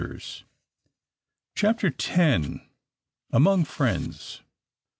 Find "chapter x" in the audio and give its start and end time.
1.53-2.47